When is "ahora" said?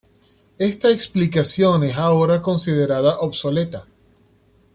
1.95-2.41